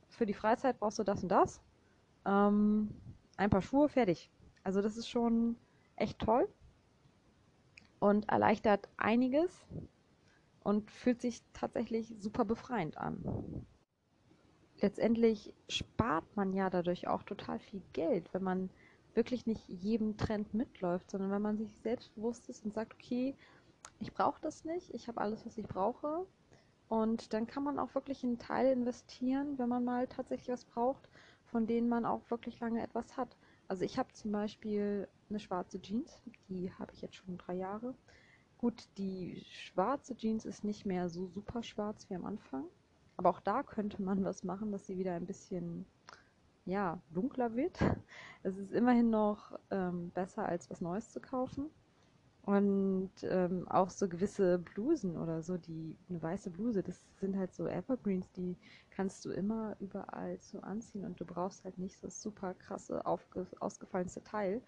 Für 0.09 0.27
die 0.27 0.35
Freizeit 0.35 0.79
brauchst 0.79 0.99
du 0.99 1.05
das 1.05 1.23
und 1.23 1.29
das. 1.31 1.61
Ähm, 2.25 2.91
ein 3.37 3.51
paar 3.51 3.63
Schuhe, 3.63 3.89
fertig. 3.89 4.31
Also 4.63 4.81
das 4.81 4.97
ist 4.97 5.09
schon 5.09 5.57
echt 5.97 6.19
toll 6.19 6.49
und 7.99 8.29
erleichtert 8.29 8.89
einiges 8.97 9.67
und 10.63 10.91
fühlt 10.91 11.21
sich 11.21 11.43
tatsächlich 11.53 12.15
super 12.19 12.45
befreiend 12.45 12.97
an. 12.97 13.67
Letztendlich 14.81 15.55
spart 15.69 16.25
man 16.37 16.53
ja 16.53 16.71
dadurch 16.71 17.09
auch 17.09 17.23
total 17.23 17.59
viel 17.59 17.83
Geld, 17.93 18.33
wenn 18.33 18.43
man 18.43 18.71
wirklich 19.17 19.47
nicht 19.47 19.69
jedem 19.69 20.17
Trend 20.17 20.55
mitläuft, 20.55 21.11
sondern 21.11 21.31
wenn 21.31 21.43
man 21.43 21.59
sich 21.59 21.71
selbstbewusst 21.83 22.49
ist 22.49 22.65
und 22.65 22.75
sagt, 22.75 22.95
okay, 22.95 23.35
ich 24.01 24.13
brauche 24.13 24.41
das 24.41 24.65
nicht, 24.65 24.93
ich 24.95 25.09
habe 25.09 25.21
alles, 25.21 25.47
was 25.47 25.59
ich 25.59 25.67
brauche. 25.67 26.27
Und 26.89 27.33
dann 27.33 27.47
kann 27.47 27.65
man 27.65 27.79
auch 27.79 27.95
wirklich 27.95 28.25
einen 28.25 28.39
Teil 28.39 28.73
investieren, 28.73 29.59
wenn 29.59 29.69
man 29.69 29.85
mal 29.85 30.07
tatsächlich 30.07 30.51
was 30.51 30.65
braucht, 30.65 31.09
von 31.47 31.67
denen 31.67 31.89
man 31.89 32.05
auch 32.05 32.23
wirklich 32.31 32.61
lange 32.61 32.83
etwas 32.83 33.17
hat. 33.17 33.37
Also 33.69 33.85
ich 33.85 33.99
habe 33.99 34.13
zum 34.13 34.33
Beispiel 34.33 35.09
eine 35.31 35.41
schwarze 35.41 35.81
Jeans, 35.81 36.21
die 36.49 36.71
habe 36.73 36.93
ich 36.93 37.01
jetzt 37.01 37.17
schon 37.17 37.39
drei 37.39 37.55
Jahre. 37.55 37.95
Gut, 38.59 38.89
die 38.99 39.43
schwarze 39.51 40.17
Jeans 40.17 40.45
ist 40.45 40.65
nicht 40.65 40.85
mehr 40.85 41.09
so 41.09 41.27
super 41.27 41.63
schwarz 41.63 42.09
wie 42.09 42.15
am 42.15 42.27
Anfang. 42.27 42.65
Aber 43.17 43.31
auch 43.31 43.41
da 43.41 43.63
könnte 43.63 44.03
man 44.03 44.25
was 44.25 44.45
machen, 44.45 44.73
dass 44.73 44.87
sie 44.87 44.99
wieder 44.99 45.15
ein 45.15 45.27
bisschen 45.27 45.87
ja, 46.65 47.01
dunkler 47.11 47.55
wird. 47.55 47.79
Es 48.43 48.59
ist 48.59 48.73
immerhin 48.73 49.09
noch 49.09 49.59
ähm, 49.71 50.11
besser, 50.11 50.47
als 50.47 50.69
was 50.71 50.83
Neues 50.83 51.11
zu 51.11 51.21
kaufen. 51.21 51.71
Und 52.43 53.11
ähm, 53.23 53.67
auch 53.69 53.89
so 53.89 54.07
gewisse 54.07 54.59
Blusen 54.59 55.17
oder 55.17 55.41
so, 55.43 55.57
die 55.57 55.97
eine 56.11 56.23
weiße 56.23 56.51
Bluse, 56.51 56.83
das 56.83 57.01
sind 57.19 57.39
halt 57.39 57.55
so 57.55 57.67
Evergreens, 57.67 58.31
die 58.33 58.59
kannst 58.91 59.25
du 59.25 59.31
immer 59.31 59.77
überall 59.81 60.39
so 60.41 60.61
anziehen 60.61 61.07
und 61.07 61.19
du 61.19 61.25
brauchst 61.25 61.65
halt 61.65 61.79
nicht 61.79 61.99
so 61.99 62.11
super 62.11 62.53
krasse, 62.53 63.03
ausgefallenste 63.07 64.23
Teil. 64.25 64.61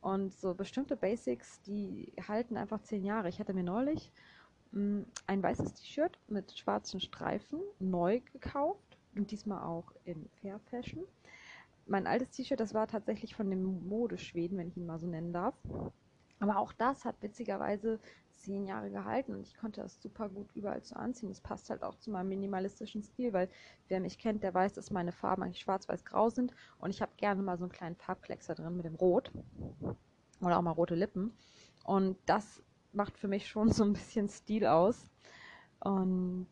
Und 0.00 0.32
so 0.32 0.54
bestimmte 0.54 0.96
Basics, 0.96 1.60
die 1.62 2.14
halten 2.26 2.56
einfach 2.56 2.80
zehn 2.82 3.04
Jahre. 3.04 3.28
Ich 3.28 3.40
hatte 3.40 3.52
mir 3.52 3.64
neulich 3.64 4.10
mh, 4.70 5.00
mm, 5.00 5.06
ein 5.26 5.42
weißes 5.42 5.74
T-Shirt 5.74 6.18
mit 6.28 6.56
schwarzen 6.56 7.00
Streifen 7.00 7.60
neu 7.78 8.20
gekauft 8.32 8.96
und 9.14 9.30
diesmal 9.32 9.64
auch 9.64 9.92
in 10.04 10.30
Fair 10.40 10.60
Fashion. 10.70 11.04
Mein 11.88 12.06
altes 12.06 12.30
T-Shirt, 12.30 12.60
das 12.60 12.74
war 12.74 12.86
tatsächlich 12.86 13.34
von 13.34 13.48
dem 13.48 13.88
Modeschweden, 13.88 14.58
wenn 14.58 14.68
ich 14.68 14.76
ihn 14.76 14.86
mal 14.86 14.98
so 14.98 15.06
nennen 15.06 15.32
darf. 15.32 15.54
Aber 16.40 16.58
auch 16.58 16.72
das 16.72 17.04
hat 17.04 17.20
witzigerweise 17.22 17.98
zehn 18.30 18.66
Jahre 18.66 18.90
gehalten 18.90 19.34
und 19.34 19.46
ich 19.46 19.56
konnte 19.56 19.80
das 19.80 20.00
super 20.00 20.28
gut 20.28 20.54
überall 20.54 20.82
zu 20.82 20.94
anziehen. 20.96 21.30
Das 21.30 21.40
passt 21.40 21.70
halt 21.70 21.82
auch 21.82 21.96
zu 21.96 22.10
meinem 22.10 22.28
minimalistischen 22.28 23.02
Stil, 23.02 23.32
weil 23.32 23.48
wer 23.88 24.00
mich 24.00 24.18
kennt, 24.18 24.44
der 24.44 24.54
weiß, 24.54 24.74
dass 24.74 24.92
meine 24.92 25.12
Farben 25.12 25.42
eigentlich 25.42 25.60
schwarz-weiß-grau 25.60 26.30
sind 26.30 26.54
und 26.78 26.90
ich 26.90 27.02
habe 27.02 27.12
gerne 27.16 27.42
mal 27.42 27.58
so 27.58 27.64
einen 27.64 27.72
kleinen 27.72 27.96
Farbkleckser 27.96 28.54
drin 28.54 28.76
mit 28.76 28.84
dem 28.84 28.94
Rot 28.94 29.32
oder 30.40 30.58
auch 30.58 30.62
mal 30.62 30.70
rote 30.70 30.94
Lippen. 30.94 31.32
Und 31.84 32.16
das 32.26 32.62
macht 32.92 33.18
für 33.18 33.28
mich 33.28 33.48
schon 33.48 33.72
so 33.72 33.82
ein 33.82 33.94
bisschen 33.94 34.28
Stil 34.28 34.66
aus. 34.66 35.10
Und 35.80 36.48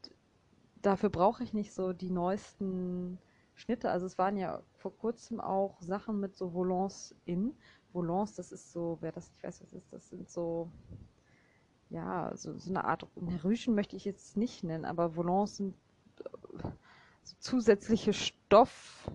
dafür 0.83 1.11
brauche 1.11 1.45
ich 1.45 1.52
nicht 1.52 1.73
so 1.73 1.93
die 1.93 2.11
neuesten 2.11 3.19
Schnitte. 3.57 3.91
Also 3.91 4.07
es 4.07 4.19
waren 4.19 4.37
ja 4.37 4.63
vor 4.79 4.97
kurzem 4.97 5.41
auch 5.41 5.81
Sachen 5.81 6.21
mit 6.21 6.37
so 6.37 6.53
Volants 6.55 7.15
in. 7.25 7.55
Volants, 7.93 8.35
das 8.35 8.53
ist 8.53 8.73
so, 8.73 8.99
wer 9.01 9.13
das 9.13 9.31
nicht 9.31 9.43
weiß, 9.43 9.63
was 9.63 9.73
ist, 9.73 9.93
das 9.93 10.09
sind 10.09 10.31
so, 10.31 10.71
ja, 11.89 12.31
so, 12.37 12.59
so 12.59 12.71
eine 12.71 12.85
Art, 12.85 13.07
Rüschen 13.43 13.75
möchte 13.75 13.97
ich 13.97 14.05
jetzt 14.05 14.37
nicht 14.37 14.63
nennen, 14.65 14.85
aber 14.85 15.17
Volants 15.17 15.57
sind 15.57 15.75
äh, 16.21 16.69
so 17.23 17.37
zusätzliche 17.39 18.13
Stoff, 18.13 19.11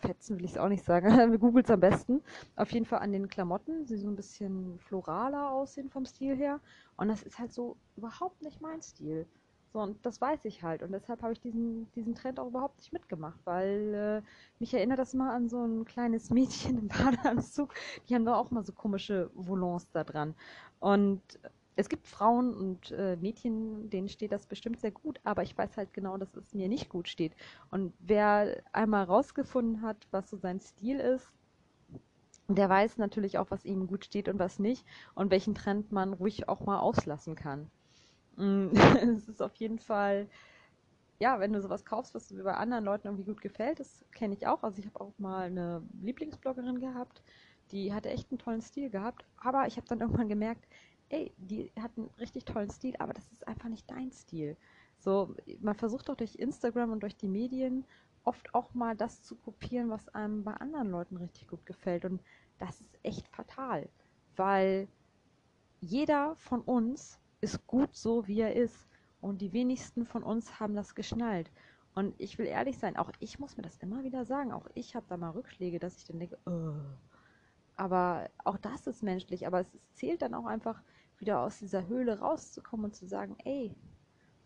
Fetzen 0.00 0.38
will 0.38 0.46
ich 0.46 0.52
es 0.52 0.58
auch 0.58 0.68
nicht 0.68 0.84
sagen, 0.84 1.08
wir 1.30 1.38
googeln 1.38 1.64
es 1.64 1.70
am 1.70 1.80
besten. 1.80 2.22
Auf 2.56 2.72
jeden 2.72 2.86
Fall 2.86 3.00
an 3.00 3.12
den 3.12 3.28
Klamotten, 3.28 3.84
die 3.86 3.96
so 3.96 4.08
ein 4.08 4.16
bisschen 4.16 4.78
floraler 4.78 5.50
aussehen 5.50 5.90
vom 5.90 6.06
Stil 6.06 6.36
her. 6.36 6.60
Und 6.96 7.08
das 7.08 7.22
ist 7.22 7.38
halt 7.38 7.52
so 7.52 7.76
überhaupt 7.96 8.40
nicht 8.42 8.60
mein 8.60 8.80
Stil. 8.80 9.26
So, 9.72 9.80
und 9.80 10.04
das 10.04 10.20
weiß 10.20 10.44
ich 10.46 10.62
halt. 10.64 10.82
Und 10.82 10.90
deshalb 10.92 11.22
habe 11.22 11.32
ich 11.32 11.40
diesen, 11.40 11.90
diesen 11.92 12.14
Trend 12.14 12.40
auch 12.40 12.48
überhaupt 12.48 12.78
nicht 12.78 12.92
mitgemacht, 12.92 13.38
weil 13.44 14.22
äh, 14.24 14.28
mich 14.58 14.74
erinnert 14.74 14.98
das 14.98 15.14
mal 15.14 15.34
an 15.34 15.48
so 15.48 15.64
ein 15.64 15.84
kleines 15.84 16.30
Mädchen 16.30 16.78
im 16.78 16.88
Badeanzug. 16.88 17.72
Die 18.08 18.14
haben 18.14 18.24
doch 18.24 18.36
auch 18.36 18.50
mal 18.50 18.64
so 18.64 18.72
komische 18.72 19.30
Volants 19.34 19.88
da 19.92 20.02
dran. 20.04 20.34
Und 20.80 21.22
es 21.76 21.88
gibt 21.88 22.08
Frauen 22.08 22.52
und 22.54 22.90
äh, 22.90 23.16
Mädchen, 23.16 23.88
denen 23.90 24.08
steht 24.08 24.32
das 24.32 24.46
bestimmt 24.46 24.80
sehr 24.80 24.90
gut, 24.90 25.20
aber 25.24 25.42
ich 25.44 25.56
weiß 25.56 25.76
halt 25.76 25.94
genau, 25.94 26.16
dass 26.18 26.34
es 26.36 26.52
mir 26.52 26.68
nicht 26.68 26.88
gut 26.88 27.08
steht. 27.08 27.34
Und 27.70 27.94
wer 28.00 28.62
einmal 28.72 29.04
rausgefunden 29.04 29.82
hat, 29.82 30.08
was 30.10 30.28
so 30.30 30.36
sein 30.36 30.60
Stil 30.60 30.98
ist, 30.98 31.32
der 32.48 32.68
weiß 32.68 32.98
natürlich 32.98 33.38
auch, 33.38 33.50
was 33.50 33.64
ihm 33.64 33.86
gut 33.86 34.04
steht 34.04 34.28
und 34.28 34.38
was 34.38 34.58
nicht 34.58 34.84
und 35.14 35.30
welchen 35.30 35.54
Trend 35.54 35.90
man 35.90 36.12
ruhig 36.12 36.50
auch 36.50 36.60
mal 36.60 36.78
auslassen 36.78 37.34
kann. 37.34 37.70
Mm, 38.40 38.70
es 39.18 39.28
ist 39.28 39.42
auf 39.42 39.54
jeden 39.56 39.78
Fall, 39.78 40.28
ja, 41.20 41.40
wenn 41.40 41.52
du 41.52 41.60
sowas 41.62 41.84
kaufst, 41.84 42.14
was 42.14 42.34
bei 42.34 42.54
anderen 42.54 42.84
Leuten 42.84 43.08
irgendwie 43.08 43.24
gut 43.24 43.42
gefällt, 43.42 43.80
das 43.80 44.04
kenne 44.12 44.34
ich 44.34 44.46
auch. 44.48 44.62
Also 44.64 44.80
ich 44.80 44.86
habe 44.86 45.00
auch 45.00 45.14
mal 45.18 45.46
eine 45.46 45.82
Lieblingsbloggerin 46.02 46.80
gehabt, 46.80 47.22
die 47.72 47.94
hatte 47.94 48.10
echt 48.10 48.30
einen 48.32 48.38
tollen 48.38 48.62
Stil 48.62 48.90
gehabt, 48.90 49.26
aber 49.38 49.66
ich 49.68 49.76
habe 49.78 49.88
dann 49.88 50.00
irgendwann 50.02 50.28
gemerkt, 50.28 50.66
ey, 51.10 51.34
die 51.38 51.72
hat 51.80 51.92
einen 51.98 52.10
richtig 52.20 52.46
tollen 52.46 52.70
Stil, 52.70 52.94
aber 53.00 53.14
das 53.14 53.30
ist 53.32 53.48
einfach 53.48 53.68
nicht 53.70 53.90
dein 53.90 54.12
Stil. 54.12 54.56
So, 54.98 55.34
man 55.60 55.76
versucht 55.76 56.08
doch 56.10 56.16
durch 56.16 56.36
Instagram 56.36 56.92
und 56.92 57.02
durch 57.02 57.16
die 57.16 57.28
Medien 57.28 57.86
oft 58.24 58.54
auch 58.54 58.74
mal 58.74 58.96
das 58.96 59.22
zu 59.22 59.36
kopieren, 59.36 59.90
was 59.90 60.08
einem 60.10 60.44
bei 60.44 60.54
anderen 60.54 60.90
Leuten 60.90 61.16
richtig 61.18 61.48
gut 61.48 61.66
gefällt. 61.66 62.04
Und 62.06 62.22
das 62.58 62.80
ist 62.80 62.98
echt 63.04 63.28
fatal, 63.28 63.90
weil 64.36 64.88
jeder 65.80 66.36
von 66.36 66.62
uns 66.62 67.19
ist 67.40 67.66
gut 67.66 67.94
so, 67.96 68.26
wie 68.26 68.40
er 68.40 68.54
ist. 68.54 68.88
Und 69.20 69.40
die 69.42 69.52
wenigsten 69.52 70.06
von 70.06 70.22
uns 70.22 70.60
haben 70.60 70.74
das 70.74 70.94
geschnallt. 70.94 71.50
Und 71.94 72.14
ich 72.18 72.38
will 72.38 72.46
ehrlich 72.46 72.78
sein, 72.78 72.96
auch 72.96 73.10
ich 73.18 73.38
muss 73.38 73.56
mir 73.56 73.62
das 73.62 73.76
immer 73.78 74.04
wieder 74.04 74.24
sagen. 74.24 74.52
Auch 74.52 74.66
ich 74.74 74.94
habe 74.94 75.06
da 75.08 75.16
mal 75.16 75.30
Rückschläge, 75.30 75.78
dass 75.78 75.98
ich 75.98 76.04
dann 76.04 76.18
denke, 76.18 76.38
oh. 76.46 76.72
aber 77.76 78.30
auch 78.44 78.56
das 78.58 78.86
ist 78.86 79.02
menschlich. 79.02 79.46
Aber 79.46 79.60
es 79.60 79.70
zählt 79.92 80.22
dann 80.22 80.34
auch 80.34 80.46
einfach, 80.46 80.82
wieder 81.20 81.40
aus 81.40 81.58
dieser 81.58 81.86
Höhle 81.86 82.18
rauszukommen 82.18 82.86
und 82.86 82.94
zu 82.94 83.06
sagen, 83.06 83.36
ey, 83.44 83.74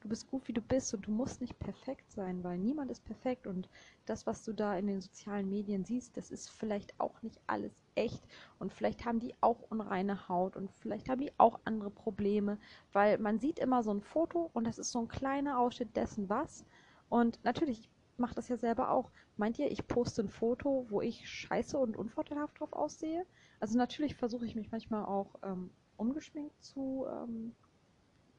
du 0.04 0.10
bist 0.10 0.30
gut, 0.30 0.46
wie 0.48 0.52
du 0.52 0.60
bist 0.60 0.92
und 0.92 1.06
du 1.06 1.10
musst 1.10 1.40
nicht 1.40 1.58
perfekt 1.58 2.12
sein, 2.12 2.44
weil 2.44 2.58
niemand 2.58 2.90
ist 2.90 3.04
perfekt 3.04 3.46
und 3.46 3.70
das, 4.04 4.26
was 4.26 4.44
du 4.44 4.52
da 4.52 4.76
in 4.76 4.86
den 4.86 5.00
sozialen 5.00 5.48
Medien 5.48 5.84
siehst, 5.84 6.18
das 6.18 6.30
ist 6.30 6.50
vielleicht 6.50 7.00
auch 7.00 7.22
nicht 7.22 7.40
alles 7.46 7.72
echt 7.94 8.22
und 8.58 8.70
vielleicht 8.72 9.06
haben 9.06 9.18
die 9.18 9.34
auch 9.40 9.62
unreine 9.70 10.28
Haut 10.28 10.56
und 10.56 10.70
vielleicht 10.72 11.08
haben 11.08 11.22
die 11.22 11.32
auch 11.38 11.58
andere 11.64 11.90
Probleme, 11.90 12.58
weil 12.92 13.16
man 13.16 13.38
sieht 13.38 13.58
immer 13.58 13.82
so 13.82 13.92
ein 13.94 14.02
Foto 14.02 14.50
und 14.52 14.66
das 14.66 14.78
ist 14.78 14.92
so 14.92 15.00
ein 15.00 15.08
kleiner 15.08 15.58
Ausschnitt 15.58 15.96
dessen 15.96 16.28
was 16.28 16.66
und 17.08 17.42
natürlich 17.42 17.88
ich 18.14 18.18
mache 18.18 18.34
das 18.36 18.48
ja 18.48 18.56
selber 18.56 18.90
auch. 18.90 19.10
Meint 19.36 19.58
ihr, 19.58 19.72
ich 19.72 19.88
poste 19.88 20.22
ein 20.22 20.28
Foto, 20.28 20.86
wo 20.88 21.00
ich 21.00 21.28
scheiße 21.28 21.76
und 21.76 21.96
unvorteilhaft 21.96 22.60
drauf 22.60 22.72
aussehe? 22.72 23.26
Also 23.58 23.76
natürlich 23.76 24.14
versuche 24.14 24.46
ich 24.46 24.54
mich 24.54 24.70
manchmal 24.70 25.04
auch 25.04 25.34
ähm, 25.42 25.70
umgeschminkt 25.96 26.62
zu 26.62 27.06
ähm, 27.10 27.56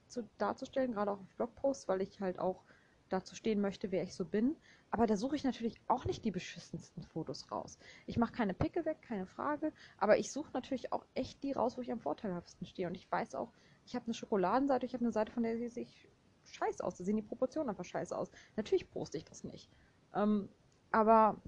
zu, 0.07 0.27
darzustellen, 0.37 0.93
gerade 0.93 1.11
auch 1.11 1.19
auf 1.19 1.35
Blogposts, 1.37 1.87
weil 1.87 2.01
ich 2.01 2.21
halt 2.21 2.39
auch 2.39 2.63
dazu 3.09 3.35
stehen 3.35 3.61
möchte, 3.61 3.91
wer 3.91 4.03
ich 4.03 4.13
so 4.13 4.25
bin. 4.25 4.55
Aber 4.91 5.07
da 5.07 5.17
suche 5.17 5.35
ich 5.35 5.43
natürlich 5.43 5.79
auch 5.87 6.05
nicht 6.05 6.23
die 6.23 6.31
beschissensten 6.31 7.03
Fotos 7.03 7.51
raus. 7.51 7.77
Ich 8.05 8.17
mache 8.17 8.31
keine 8.31 8.53
Picke 8.53 8.85
weg, 8.85 9.01
keine 9.01 9.25
Frage, 9.25 9.73
aber 9.97 10.17
ich 10.17 10.31
suche 10.31 10.51
natürlich 10.53 10.93
auch 10.93 11.05
echt 11.13 11.43
die 11.43 11.51
raus, 11.51 11.77
wo 11.77 11.81
ich 11.81 11.91
am 11.91 11.99
vorteilhaftesten 11.99 12.65
stehe. 12.65 12.87
Und 12.87 12.95
ich 12.95 13.11
weiß 13.11 13.35
auch, 13.35 13.51
ich 13.85 13.95
habe 13.95 14.05
eine 14.05 14.13
Schokoladenseite, 14.13 14.85
ich 14.85 14.93
habe 14.93 15.03
eine 15.03 15.11
Seite, 15.11 15.31
von 15.31 15.43
der 15.43 15.57
sie 15.57 15.67
sich 15.67 16.07
scheiße 16.45 16.83
aus. 16.83 16.95
Da 16.95 17.03
sehen 17.03 17.17
die 17.17 17.21
Proportionen 17.21 17.69
einfach 17.69 17.85
scheiße 17.85 18.17
aus. 18.17 18.31
Natürlich 18.55 18.89
poste 18.89 19.17
ich 19.17 19.25
das 19.25 19.43
nicht. 19.43 19.69
Ähm, 20.13 20.49
aber 20.91 21.41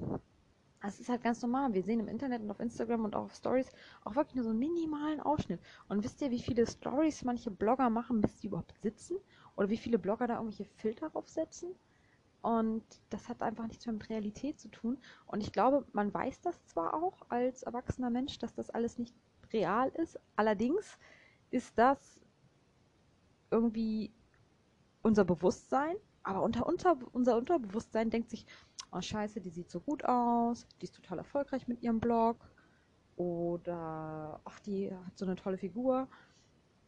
es 0.81 1.00
ist 1.00 1.10
halt 1.10 1.24
ganz 1.24 1.41
normal. 1.41 1.74
Wir 1.74 1.84
sehen 1.84 2.00
im 2.00 2.07
Internet 2.07 2.41
und 2.41 2.51
auf 2.51 2.60
Instagram 2.60 3.05
und 3.05 3.15
auch 3.15 3.25
auf 3.25 3.36
Stories 3.36 3.72
auch 4.03 4.15
wirklich 4.15 4.36
nur 4.36 4.43
so 4.43 4.51
einen 4.51 4.60
minimalen 4.60 5.19
Ausschnitt. 5.19 5.60
Und 5.89 6.03
wisst 6.03 6.22
ihr, 6.22 6.31
wie 6.31 6.41
viele 6.41 6.67
Stories 6.67 7.24
manche 7.24 7.51
Blogger 7.51 7.89
machen, 7.89 8.22
bis 8.22 8.39
sie 8.39 8.48
überhaupt 8.48 8.74
sitzen? 8.81 9.17
Oder 9.55 9.69
wie 9.69 9.77
viele 9.77 9.98
Blogger 9.98 10.27
da 10.27 10.36
irgendwelche 10.36 10.65
Filter 10.65 11.10
draufsetzen? 11.10 11.72
Und 12.41 12.84
das 13.10 13.27
hat 13.27 13.41
einfach 13.41 13.67
nichts 13.67 13.86
mehr 13.86 13.93
mit 13.93 14.10
Realität 14.10 14.60
zu 14.60 14.69
tun. 14.69 14.98
Und 15.25 15.41
ich 15.41 15.51
glaube, 15.51 15.86
man 15.93 16.13
weiß 16.13 16.41
das 16.41 16.63
zwar 16.65 16.93
auch 16.93 17.24
als 17.29 17.63
erwachsener 17.63 18.10
Mensch, 18.10 18.38
dass 18.38 18.53
das 18.53 18.69
alles 18.69 19.00
nicht 19.00 19.15
real 19.51 19.89
ist. 19.89 20.19
Allerdings 20.36 20.98
ist 21.50 21.77
das 21.77 22.19
irgendwie 23.50 24.12
unser 25.01 25.25
Bewusstsein. 25.25 25.96
Aber 26.24 26.43
unter, 26.43 26.67
unter, 26.67 26.98
unser 27.13 27.38
Unterbewusstsein 27.38 28.10
denkt 28.10 28.29
sich, 28.29 28.46
oh 28.91 29.01
scheiße, 29.01 29.41
die 29.41 29.50
sieht 29.50 29.70
so 29.70 29.79
gut 29.79 30.06
aus, 30.06 30.65
die 30.82 30.86
ist 30.86 30.96
total 30.96 31.20
erfolgreich 31.20 31.67
mit 31.67 31.82
ihrem 31.82 32.00
Blog 32.00 32.38
oder 33.15 34.39
ach, 34.44 34.60
die 34.60 34.94
hat 34.94 35.17
so 35.17 35.25
eine 35.25 35.36
tolle 35.36 35.58
Figur. 35.58 36.08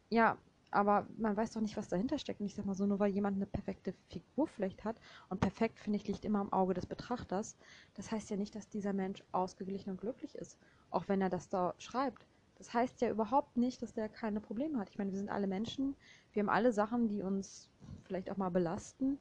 Ja, 0.10 0.38
aber 0.72 1.08
man 1.18 1.36
weiß 1.36 1.53
doch 1.53 1.62
nicht, 1.62 1.77
was 1.77 1.88
dahinter 1.88 2.20
steckt. 2.20 2.39
Und 2.39 2.46
ich 2.46 2.56
sag 2.56 2.65
mal 2.65 2.75
so, 2.75 2.86
nur 2.86 3.00
weil 3.00 3.12
jemand 3.12 3.36
eine 3.38 3.48
perfekte 3.48 3.94
Figur 4.10 4.48
vielleicht 4.48 4.84
hat, 4.84 4.98
und 5.29 5.39
perfekt, 5.41 5.79
finde 5.79 5.98
ich, 5.98 6.08
liegt 6.08 6.25
immer 6.25 6.41
im 6.41 6.53
Auge 6.53 6.74
des 6.74 6.86
Betrachters, 6.86 7.58
das 7.96 8.12
heißt 8.12 8.29
ja 8.29 8.38
nicht, 8.38 8.56
dass 8.56 8.70
dieser 8.70 8.94
Mensch 8.94 9.24
ausgeglichen 9.32 9.91
und 9.91 10.01
glücklich 10.01 10.36
ist. 10.36 10.58
Auch 10.91 11.08
wenn 11.08 11.22
er 11.22 11.29
das 11.29 11.50
da 11.50 11.74
schreibt. 11.77 12.27
Das 12.58 12.74
heißt 12.74 13.01
ja 13.01 13.10
überhaupt 13.10 13.56
nicht, 13.58 13.82
dass 13.82 13.94
der 13.94 14.10
keine 14.10 14.41
Probleme 14.41 14.79
hat. 14.79 14.89
Ich 14.89 14.98
meine, 14.98 15.12
wir 15.12 15.18
sind 15.18 15.29
alle 15.29 15.48
Menschen, 15.48 15.96
wir 16.34 16.41
haben 16.44 16.50
alle 16.50 16.74
Sachen, 16.74 17.08
die 17.08 17.22
uns 17.22 17.70
vielleicht 18.03 18.29
auch 18.29 18.38
mal 18.38 18.50
belasten. 18.50 19.18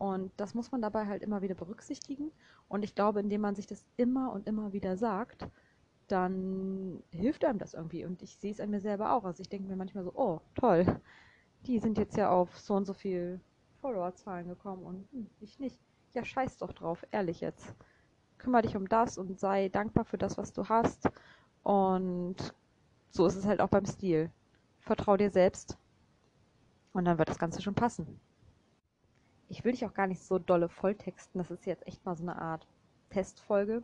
Und 0.00 0.32
das 0.38 0.54
muss 0.54 0.72
man 0.72 0.80
dabei 0.80 1.06
halt 1.06 1.22
immer 1.22 1.42
wieder 1.42 1.54
berücksichtigen. 1.54 2.32
Und 2.68 2.84
ich 2.84 2.94
glaube, 2.94 3.20
indem 3.20 3.42
man 3.42 3.54
sich 3.54 3.66
das 3.66 3.84
immer 3.98 4.32
und 4.32 4.46
immer 4.46 4.72
wieder 4.72 4.96
sagt, 4.96 5.46
dann 6.08 7.02
hilft 7.10 7.44
einem 7.44 7.58
das 7.58 7.74
irgendwie. 7.74 8.06
Und 8.06 8.22
ich 8.22 8.34
sehe 8.38 8.50
es 8.50 8.60
an 8.60 8.70
mir 8.70 8.80
selber 8.80 9.12
auch. 9.12 9.24
Also 9.24 9.42
ich 9.42 9.50
denke 9.50 9.68
mir 9.68 9.76
manchmal 9.76 10.04
so, 10.04 10.12
oh, 10.14 10.40
toll, 10.54 10.86
die 11.66 11.78
sind 11.80 11.98
jetzt 11.98 12.16
ja 12.16 12.30
auf 12.30 12.58
so 12.58 12.76
und 12.76 12.86
so 12.86 12.94
viel 12.94 13.40
Followerzahlen 13.82 14.48
gekommen 14.48 14.84
und 14.84 15.06
hm, 15.12 15.26
ich 15.38 15.60
nicht. 15.60 15.78
Ja, 16.14 16.24
scheiß 16.24 16.56
doch 16.56 16.72
drauf, 16.72 17.04
ehrlich 17.10 17.42
jetzt. 17.42 17.74
Kümmer 18.38 18.62
dich 18.62 18.76
um 18.76 18.88
das 18.88 19.18
und 19.18 19.38
sei 19.38 19.68
dankbar 19.68 20.06
für 20.06 20.16
das, 20.16 20.38
was 20.38 20.54
du 20.54 20.66
hast. 20.70 21.10
Und 21.62 22.36
so 23.10 23.26
ist 23.26 23.36
es 23.36 23.44
halt 23.44 23.60
auch 23.60 23.68
beim 23.68 23.84
Stil. 23.84 24.30
Vertrau 24.78 25.18
dir 25.18 25.30
selbst 25.30 25.76
und 26.94 27.04
dann 27.04 27.18
wird 27.18 27.28
das 27.28 27.38
Ganze 27.38 27.60
schon 27.60 27.74
passen 27.74 28.18
ich 29.50 29.64
will 29.64 29.72
dich 29.72 29.84
auch 29.84 29.94
gar 29.94 30.06
nicht 30.06 30.22
so 30.22 30.38
dolle 30.38 30.68
volltexten. 30.68 31.38
Das 31.38 31.50
ist 31.50 31.66
jetzt 31.66 31.86
echt 31.86 32.04
mal 32.06 32.16
so 32.16 32.22
eine 32.22 32.40
Art 32.40 32.66
Testfolge, 33.10 33.82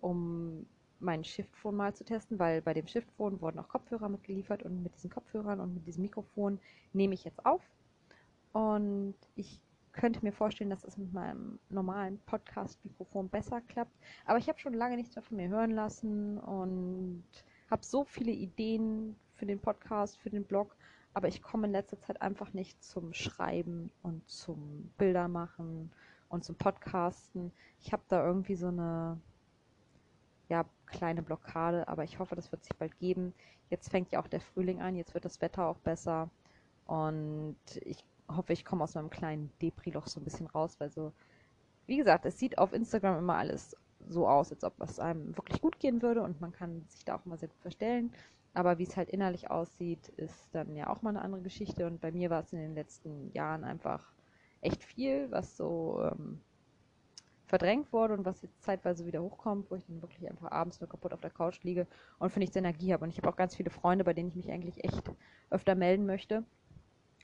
um 0.00 0.66
mein 1.00 1.24
Shiftphone 1.24 1.74
mal 1.74 1.94
zu 1.94 2.04
testen, 2.04 2.38
weil 2.38 2.62
bei 2.62 2.74
dem 2.74 2.86
Shiftphone 2.86 3.40
wurden 3.40 3.58
auch 3.58 3.68
Kopfhörer 3.68 4.08
mitgeliefert 4.08 4.62
und 4.62 4.82
mit 4.82 4.94
diesen 4.94 5.10
Kopfhörern 5.10 5.60
und 5.60 5.74
mit 5.74 5.86
diesem 5.86 6.02
Mikrofon 6.02 6.60
nehme 6.92 7.14
ich 7.14 7.24
jetzt 7.24 7.44
auf. 7.44 7.62
Und 8.52 9.16
ich 9.34 9.60
könnte 9.92 10.22
mir 10.22 10.32
vorstellen, 10.32 10.70
dass 10.70 10.84
es 10.84 10.98
mit 10.98 11.12
meinem 11.12 11.58
normalen 11.70 12.18
Podcast-Mikrofon 12.20 13.30
besser 13.30 13.62
klappt. 13.62 13.96
Aber 14.26 14.38
ich 14.38 14.48
habe 14.48 14.58
schon 14.58 14.74
lange 14.74 14.96
nichts 14.96 15.16
mehr 15.16 15.22
von 15.22 15.38
mir 15.38 15.48
hören 15.48 15.70
lassen 15.70 16.38
und 16.38 17.24
habe 17.70 17.84
so 17.84 18.04
viele 18.04 18.32
Ideen 18.32 19.16
für 19.34 19.46
den 19.46 19.60
Podcast, 19.60 20.18
für 20.18 20.30
den 20.30 20.44
Blog 20.44 20.76
aber 21.16 21.28
ich 21.28 21.40
komme 21.40 21.66
in 21.66 21.72
letzter 21.72 21.98
Zeit 21.98 22.20
einfach 22.20 22.52
nicht 22.52 22.84
zum 22.84 23.14
Schreiben 23.14 23.90
und 24.02 24.28
zum 24.28 24.92
Bildermachen 24.98 25.90
und 26.28 26.44
zum 26.44 26.56
Podcasten. 26.56 27.52
Ich 27.80 27.90
habe 27.94 28.02
da 28.08 28.22
irgendwie 28.22 28.54
so 28.54 28.68
eine 28.68 29.18
ja, 30.50 30.66
kleine 30.84 31.22
Blockade, 31.22 31.88
aber 31.88 32.04
ich 32.04 32.18
hoffe, 32.18 32.36
das 32.36 32.52
wird 32.52 32.64
sich 32.64 32.76
bald 32.76 32.98
geben. 32.98 33.32
Jetzt 33.70 33.88
fängt 33.88 34.12
ja 34.12 34.20
auch 34.20 34.28
der 34.28 34.42
Frühling 34.42 34.82
an, 34.82 34.94
jetzt 34.94 35.14
wird 35.14 35.24
das 35.24 35.40
Wetter 35.40 35.66
auch 35.66 35.78
besser 35.78 36.28
und 36.84 37.56
ich 37.80 38.04
hoffe, 38.28 38.52
ich 38.52 38.66
komme 38.66 38.84
aus 38.84 38.94
meinem 38.94 39.08
kleinen 39.08 39.50
Depri-Loch 39.62 40.08
so 40.08 40.20
ein 40.20 40.24
bisschen 40.24 40.48
raus, 40.48 40.76
weil 40.80 40.90
so, 40.90 41.14
wie 41.86 41.96
gesagt, 41.96 42.26
es 42.26 42.38
sieht 42.38 42.58
auf 42.58 42.74
Instagram 42.74 43.20
immer 43.20 43.36
alles 43.36 43.74
so 44.06 44.28
aus, 44.28 44.52
als 44.52 44.64
ob 44.64 44.78
es 44.82 45.00
einem 45.00 45.34
wirklich 45.34 45.62
gut 45.62 45.80
gehen 45.80 46.02
würde 46.02 46.20
und 46.20 46.42
man 46.42 46.52
kann 46.52 46.84
sich 46.90 47.06
da 47.06 47.14
auch 47.14 47.24
immer 47.24 47.38
sehr 47.38 47.48
gut 47.48 47.62
verstellen. 47.62 48.12
Aber 48.56 48.78
wie 48.78 48.84
es 48.84 48.96
halt 48.96 49.10
innerlich 49.10 49.50
aussieht, 49.50 50.08
ist 50.16 50.48
dann 50.54 50.74
ja 50.74 50.88
auch 50.88 51.02
mal 51.02 51.10
eine 51.10 51.20
andere 51.20 51.42
Geschichte. 51.42 51.86
Und 51.86 52.00
bei 52.00 52.10
mir 52.10 52.30
war 52.30 52.40
es 52.40 52.54
in 52.54 52.58
den 52.58 52.74
letzten 52.74 53.30
Jahren 53.32 53.64
einfach 53.64 54.14
echt 54.62 54.82
viel, 54.82 55.30
was 55.30 55.58
so 55.58 56.02
ähm, 56.02 56.40
verdrängt 57.44 57.92
wurde 57.92 58.14
und 58.14 58.24
was 58.24 58.40
jetzt 58.40 58.62
zeitweise 58.62 59.04
wieder 59.04 59.22
hochkommt, 59.22 59.70
wo 59.70 59.74
ich 59.74 59.84
dann 59.84 60.00
wirklich 60.00 60.26
einfach 60.26 60.50
abends 60.50 60.80
nur 60.80 60.88
kaputt 60.88 61.12
auf 61.12 61.20
der 61.20 61.32
Couch 61.32 61.62
liege 61.64 61.86
und 62.18 62.30
für 62.30 62.38
nichts 62.38 62.56
Energie 62.56 62.94
habe. 62.94 63.04
Und 63.04 63.10
ich 63.10 63.18
habe 63.18 63.28
auch 63.28 63.36
ganz 63.36 63.54
viele 63.54 63.68
Freunde, 63.68 64.04
bei 64.04 64.14
denen 64.14 64.30
ich 64.30 64.36
mich 64.36 64.50
eigentlich 64.50 64.82
echt 64.82 65.02
öfter 65.50 65.74
melden 65.74 66.06
möchte. 66.06 66.42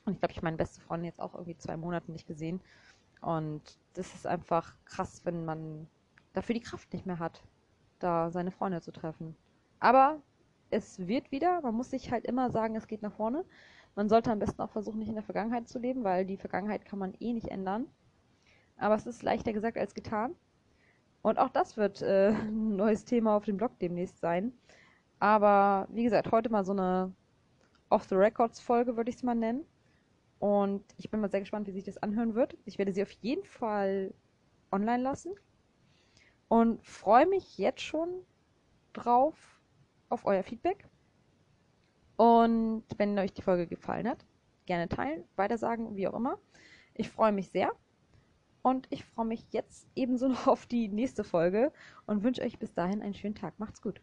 Und 0.05 0.13
ich 0.13 0.19
glaube, 0.19 0.33
ich 0.33 0.37
habe 0.37 0.45
meine 0.45 0.59
beste 0.59 0.83
Freundin 0.83 1.07
jetzt 1.07 1.21
auch 1.21 1.33
irgendwie 1.33 1.57
zwei 1.57 1.79
Monate 1.79 2.13
nicht 2.13 2.27
gesehen. 2.27 2.61
Und 3.23 3.79
das 3.95 4.13
ist 4.13 4.27
einfach 4.27 4.75
krass, 4.85 5.23
wenn 5.25 5.47
man 5.47 5.89
dafür 6.35 6.55
die 6.55 6.61
Kraft 6.61 6.93
nicht 6.93 7.07
mehr 7.07 7.19
hat, 7.19 7.43
da 8.01 8.31
seine 8.31 8.51
Freunde 8.51 8.83
zu 8.83 8.93
treffen. 8.93 9.35
Aber 9.81 10.21
es 10.73 11.07
wird 11.07 11.31
wieder. 11.31 11.61
Man 11.61 11.75
muss 11.75 11.91
sich 11.91 12.11
halt 12.11 12.25
immer 12.25 12.51
sagen, 12.51 12.75
es 12.77 12.87
geht 12.87 13.03
nach 13.03 13.13
vorne. 13.13 13.45
Man 13.95 14.09
sollte 14.09 14.33
am 14.33 14.39
besten 14.39 14.63
auch 14.63 14.71
versuchen, 14.71 14.99
nicht 14.99 15.09
in 15.09 15.15
der 15.15 15.23
Vergangenheit 15.23 15.69
zu 15.69 15.79
leben, 15.79 16.03
weil 16.03 16.25
die 16.25 16.39
Vergangenheit 16.39 16.85
kann 16.85 16.99
man 16.99 17.15
eh 17.21 17.33
nicht 17.33 17.49
ändern. 17.49 17.87
Aber 18.79 18.95
es 18.95 19.07
ist 19.07 19.23
leichter 19.23 19.53
gesagt 19.53 19.77
als 19.77 19.95
getan. 19.95 20.35
Und 21.21 21.39
auch 21.39 21.51
das 21.51 21.77
wird 21.77 22.03
äh, 22.03 22.31
ein 22.31 22.77
neues 22.77 23.05
Thema 23.05 23.37
auf 23.37 23.45
dem 23.45 23.59
Blog 23.59 23.79
demnächst 23.79 24.19
sein. 24.19 24.53
Aber 25.19 25.87
wie 25.91 26.05
gesagt, 26.05 26.33
heute 26.33 26.51
mal 26.51 26.65
so 26.65 26.73
eine 26.73 27.13
Off-the-Records-Folge, 27.91 28.97
würde 28.97 29.11
ich 29.11 29.17
es 29.17 29.23
mal 29.23 29.35
nennen. 29.35 29.65
Und 30.39 30.83
ich 30.97 31.11
bin 31.11 31.21
mal 31.21 31.31
sehr 31.31 31.41
gespannt, 31.41 31.69
wie 31.69 31.73
sich 31.73 31.85
das 31.85 31.99
anhören 31.99 32.35
wird. 32.35 32.57
Ich 32.65 32.79
werde 32.79 32.93
sie 32.93 33.03
auf 33.03 33.13
jeden 33.13 33.45
Fall 33.45 34.13
online 34.73 35.03
lassen. 35.03 35.33
Und 36.49 36.85
freue 36.85 37.27
mich 37.27 37.59
jetzt 37.59 37.83
schon 37.83 38.09
drauf 38.95 39.62
auf 40.13 40.25
euer 40.25 40.43
Feedback. 40.43 40.87
Und 42.17 42.85
wenn 42.97 43.19
euch 43.19 43.33
die 43.33 43.43
Folge 43.43 43.67
gefallen 43.67 44.09
hat, 44.09 44.25
gerne 44.67 44.89
teilen, 44.89 45.25
weitersagen, 45.37 45.97
wie 45.97 46.07
auch 46.07 46.15
immer. 46.15 46.39
Ich 46.95 47.11
freue 47.11 47.33
mich 47.33 47.51
sehr. 47.51 47.73
Und 48.63 48.87
ich 48.91 49.05
freue 49.05 49.27
mich 49.27 49.45
jetzt 49.51 49.89
ebenso 49.97 50.29
noch 50.29 50.47
auf 50.47 50.67
die 50.67 50.89
nächste 50.89 51.25
Folge 51.25 51.73
und 52.07 52.23
wünsche 52.23 52.43
euch 52.43 52.59
bis 52.59 52.75
dahin 52.75 53.03
einen 53.03 53.15
schönen 53.15 53.35
Tag. 53.35 53.59
Macht's 53.59 53.83
gut. 53.83 54.01